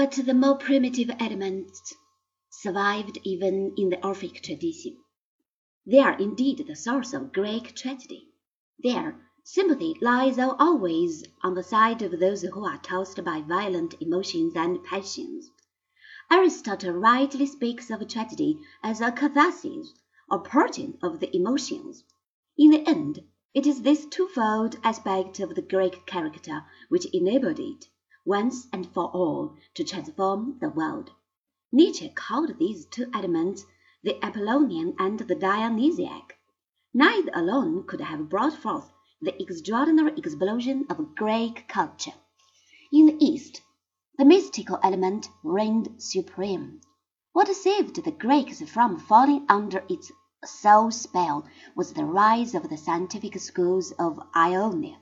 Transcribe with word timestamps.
But 0.00 0.12
the 0.12 0.32
more 0.32 0.56
primitive 0.56 1.10
elements 1.18 1.92
survived 2.50 3.18
even 3.24 3.74
in 3.76 3.88
the 3.88 4.06
Orphic 4.06 4.44
tradition. 4.44 4.96
They 5.84 5.98
are 5.98 6.16
indeed 6.16 6.64
the 6.68 6.76
source 6.76 7.12
of 7.12 7.32
Greek 7.32 7.74
tragedy. 7.74 8.28
There, 8.78 9.20
sympathy 9.42 9.96
lies 10.00 10.38
always 10.38 11.24
on 11.42 11.54
the 11.54 11.64
side 11.64 12.02
of 12.02 12.20
those 12.20 12.42
who 12.42 12.64
are 12.64 12.78
tossed 12.78 13.24
by 13.24 13.40
violent 13.40 13.96
emotions 14.00 14.52
and 14.54 14.84
passions. 14.84 15.50
Aristotle 16.30 16.92
rightly 16.92 17.46
speaks 17.46 17.90
of 17.90 18.06
tragedy 18.06 18.60
as 18.84 19.00
a 19.00 19.10
catharsis, 19.10 19.92
or 20.30 20.38
purging 20.38 20.96
of 21.02 21.18
the 21.18 21.34
emotions. 21.34 22.04
In 22.56 22.70
the 22.70 22.88
end, 22.88 23.24
it 23.52 23.66
is 23.66 23.82
this 23.82 24.06
twofold 24.06 24.78
aspect 24.84 25.40
of 25.40 25.56
the 25.56 25.62
Greek 25.62 26.06
character 26.06 26.62
which 26.88 27.12
enabled 27.12 27.58
it, 27.58 27.86
once 28.28 28.68
and 28.74 28.86
for 28.92 29.06
all, 29.12 29.56
to 29.72 29.82
transform 29.82 30.58
the 30.60 30.68
world. 30.68 31.10
Nietzsche 31.72 32.10
called 32.10 32.58
these 32.58 32.84
two 32.84 33.10
elements 33.14 33.64
the 34.02 34.22
Apollonian 34.22 34.94
and 34.98 35.18
the 35.18 35.34
Dionysiac. 35.34 36.38
Neither 36.92 37.30
alone 37.34 37.84
could 37.84 38.02
have 38.02 38.28
brought 38.28 38.52
forth 38.52 38.92
the 39.22 39.34
extraordinary 39.40 40.12
explosion 40.18 40.84
of 40.90 41.14
Greek 41.14 41.66
culture. 41.68 42.12
In 42.92 43.06
the 43.06 43.16
East, 43.18 43.62
the 44.18 44.26
mystical 44.26 44.78
element 44.82 45.30
reigned 45.42 45.94
supreme. 45.96 46.82
What 47.32 47.48
saved 47.48 48.04
the 48.04 48.10
Greeks 48.10 48.60
from 48.70 48.98
falling 48.98 49.46
under 49.48 49.82
its 49.88 50.12
sole 50.44 50.90
spell 50.90 51.46
was 51.74 51.94
the 51.94 52.04
rise 52.04 52.54
of 52.54 52.68
the 52.68 52.76
scientific 52.76 53.40
schools 53.40 53.92
of 53.92 54.20
Ionia. 54.36 54.98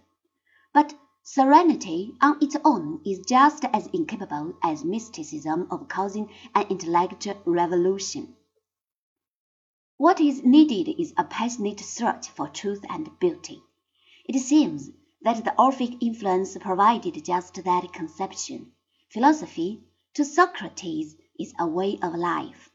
But 0.73 0.95
serenity 1.29 2.15
on 2.21 2.39
its 2.41 2.57
own 2.65 3.01
is 3.05 3.19
just 3.27 3.65
as 3.73 3.89
incapable 3.89 4.55
as 4.63 4.85
mysticism 4.85 5.67
of 5.73 5.89
causing 5.89 6.31
an 6.55 6.65
intellectual 6.71 7.35
revolution. 7.45 8.37
What 9.97 10.21
is 10.21 10.45
needed 10.45 10.89
is 11.01 11.13
a 11.17 11.25
passionate 11.25 11.81
search 11.81 12.29
for 12.29 12.47
truth 12.47 12.85
and 12.89 13.11
beauty. 13.19 13.61
It 14.25 14.39
seems 14.39 14.89
that 15.23 15.45
the 15.45 15.53
Orphic 15.61 16.01
influence 16.01 16.57
provided 16.59 17.25
just 17.25 17.55
that 17.65 17.93
conception. 17.93 18.71
Philosophy, 19.11 19.83
to 20.15 20.25
Socrates, 20.25 21.17
is 21.41 21.53
a 21.59 21.67
way 21.67 21.99
of 22.03 22.15
life. 22.15 22.71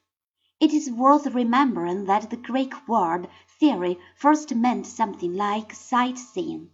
It 0.60 0.74
is 0.74 0.92
worth 0.92 1.26
remembering 1.28 2.04
that 2.08 2.30
the 2.30 2.36
Greek 2.36 2.74
word 2.86 3.30
theory 3.62 3.98
first 4.18 4.54
meant 4.54 4.88
something 4.88 5.36
like 5.36 5.74
sightseeing. 5.74 6.70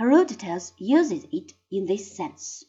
Herodotus 0.00 0.72
uses 0.78 1.26
it 1.30 1.52
in 1.70 1.86
this 1.86 2.10
sense. 2.10 2.64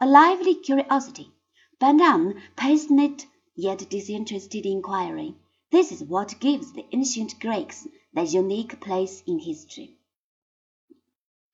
A 0.00 0.06
lively 0.06 0.54
curiosity, 0.54 1.32
bent 1.78 2.00
on 2.00 2.40
passionate 2.56 3.26
yet 3.54 3.90
disinterested 3.90 4.64
inquiry. 4.64 5.34
This 5.70 5.92
is 5.92 6.04
what 6.04 6.40
gives 6.40 6.72
the 6.72 6.86
ancient 6.92 7.38
Greeks 7.40 7.86
their 8.14 8.24
unique 8.24 8.80
place 8.80 9.22
in 9.26 9.40
history. 9.40 9.98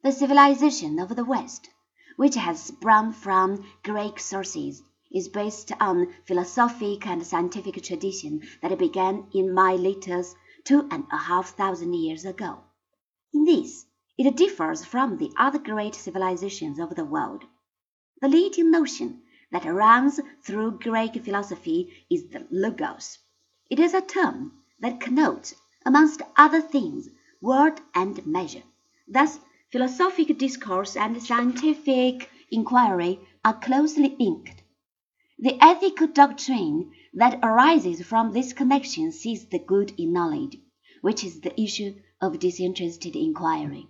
The 0.03 0.13
civilization 0.13 1.01
of 1.01 1.17
the 1.17 1.25
West 1.25 1.69
which 2.17 2.37
has 2.37 2.63
sprung 2.63 3.13
from 3.13 3.65
Greek 3.83 4.21
sources, 4.21 4.83
is 5.13 5.29
based 5.29 5.73
on 5.81 6.15
philosophic 6.25 7.07
and 7.07 7.27
scientific 7.27 7.83
tradition 7.83 8.41
that 8.63 8.79
began 8.79 9.27
in 9.35 9.53
Miletus 9.53 10.35
two 10.65 10.87
and 10.91 11.05
a 11.11 11.17
half 11.17 11.57
thousand 11.57 11.95
years 11.95 12.25
ago. 12.25 12.61
In 13.33 13.45
this, 13.45 13.87
it 14.17 14.37
differs 14.37 14.85
from 14.85 15.19
the 15.19 15.33
other 15.37 15.59
great 15.59 15.95
civilizations 15.95 16.79
of 16.79 16.95
the 16.95 17.05
world. 17.05 17.43
The 18.21 18.29
leading 18.29 18.71
notion 18.71 19.23
that 19.51 19.65
runs 19.65 20.21
through 20.43 20.79
Greek 20.79 21.21
philosophy 21.25 22.07
is 22.09 22.29
the 22.29 22.47
logos. 22.51 23.19
It 23.69 23.81
is 23.81 23.93
a 23.93 24.01
term 24.01 24.63
that 24.79 25.01
connotes, 25.01 25.55
amongst 25.85 26.23
other 26.37 26.61
things, 26.61 27.09
word 27.41 27.81
and 27.93 28.25
measure. 28.25 28.63
Thus 29.09 29.41
philosophic 29.73 30.39
discourse 30.39 30.97
and 30.97 31.21
scientific 31.21 32.31
inquiry 32.53 33.19
are 33.45 33.59
closely 33.59 34.15
linked. 34.19 34.63
The 35.41 35.59
ethical 35.61 36.07
doctrine 36.07 36.93
that 37.15 37.41
arises 37.43 38.01
from 38.03 38.33
this 38.33 38.53
connection 38.53 39.11
sees 39.11 39.47
the 39.47 39.59
good 39.59 39.93
in 39.99 40.13
knowledge, 40.13 40.57
which 41.03 41.25
is 41.25 41.41
the 41.41 41.61
issue 41.61 41.97
of 42.21 42.39
disinterested 42.39 43.17
inquiry. 43.17 43.89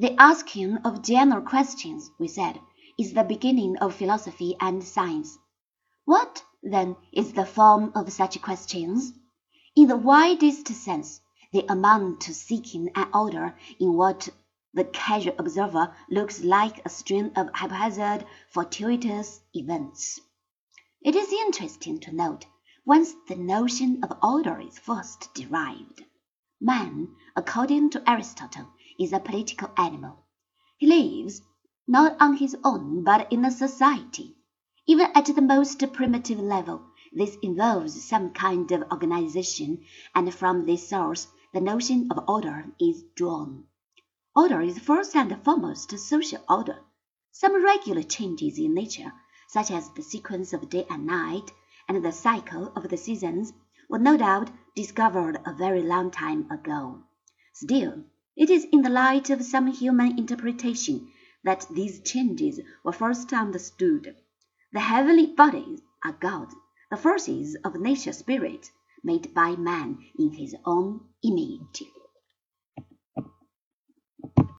The 0.00 0.14
asking 0.16 0.76
of 0.84 1.02
general 1.02 1.42
questions, 1.42 2.08
we 2.20 2.28
said, 2.28 2.60
is 2.96 3.14
the 3.14 3.24
beginning 3.24 3.78
of 3.78 3.96
philosophy 3.96 4.54
and 4.60 4.84
science. 4.84 5.36
What, 6.04 6.44
then, 6.62 6.94
is 7.12 7.32
the 7.32 7.44
form 7.44 7.90
of 7.96 8.12
such 8.12 8.40
questions? 8.40 9.12
In 9.74 9.88
the 9.88 9.96
widest 9.96 10.68
sense, 10.68 11.20
they 11.52 11.64
amount 11.68 12.20
to 12.20 12.32
seeking 12.32 12.90
an 12.94 13.08
order 13.12 13.56
in 13.80 13.94
what 13.94 14.28
the 14.72 14.84
casual 14.84 15.34
observer 15.36 15.92
looks 16.08 16.44
like 16.44 16.80
a 16.86 16.90
string 16.90 17.32
of 17.34 17.50
haphazard, 17.52 18.24
fortuitous 18.50 19.40
events. 19.52 20.20
It 21.02 21.16
is 21.16 21.32
interesting 21.32 21.98
to 22.02 22.14
note 22.14 22.46
whence 22.84 23.14
the 23.26 23.34
notion 23.34 24.04
of 24.04 24.16
order 24.22 24.60
is 24.60 24.78
first 24.78 25.34
derived. 25.34 26.04
Man, 26.60 27.16
according 27.34 27.90
to 27.90 28.08
Aristotle, 28.08 28.68
is 28.98 29.12
a 29.12 29.20
political 29.20 29.70
animal. 29.76 30.24
He 30.76 30.86
lives, 30.86 31.42
not 31.86 32.16
on 32.20 32.36
his 32.36 32.56
own, 32.64 33.04
but 33.04 33.32
in 33.32 33.44
a 33.44 33.50
society. 33.50 34.36
Even 34.86 35.08
at 35.14 35.26
the 35.26 35.40
most 35.40 35.82
primitive 35.92 36.38
level, 36.40 36.82
this 37.12 37.36
involves 37.42 38.04
some 38.04 38.30
kind 38.30 38.70
of 38.72 38.90
organization, 38.90 39.84
and 40.14 40.34
from 40.34 40.66
this 40.66 40.88
source 40.88 41.28
the 41.52 41.60
notion 41.60 42.08
of 42.10 42.24
order 42.28 42.66
is 42.80 43.04
drawn. 43.14 43.64
Order 44.36 44.60
is 44.60 44.78
first 44.78 45.16
and 45.16 45.34
foremost 45.42 45.98
social 45.98 46.42
order. 46.48 46.78
Some 47.32 47.64
regular 47.64 48.02
changes 48.02 48.58
in 48.58 48.74
nature, 48.74 49.12
such 49.48 49.70
as 49.70 49.90
the 49.90 50.02
sequence 50.02 50.52
of 50.52 50.68
day 50.68 50.86
and 50.90 51.06
night, 51.06 51.50
and 51.88 52.04
the 52.04 52.12
cycle 52.12 52.72
of 52.76 52.88
the 52.88 52.96
seasons, 52.96 53.52
were 53.88 53.98
no 53.98 54.16
doubt 54.16 54.50
discovered 54.76 55.40
a 55.46 55.54
very 55.54 55.82
long 55.82 56.10
time 56.10 56.50
ago. 56.50 57.02
Still, 57.54 58.04
it 58.38 58.48
is 58.48 58.66
in 58.70 58.82
the 58.82 58.88
light 58.88 59.28
of 59.30 59.42
some 59.42 59.66
human 59.66 60.16
interpretation 60.16 61.10
that 61.42 61.66
these 61.70 62.00
changes 62.00 62.60
were 62.84 62.92
first 62.92 63.32
understood. 63.32 64.14
The 64.72 64.80
heavenly 64.80 65.26
bodies 65.26 65.82
are 66.04 66.12
gods, 66.12 66.54
the 66.88 66.96
forces 66.96 67.56
of 67.64 67.80
nature 67.80 68.12
spirit, 68.12 68.70
made 69.02 69.34
by 69.34 69.56
man 69.56 69.98
in 70.16 70.30
his 70.30 70.54
own 70.64 71.00
image. 71.24 71.82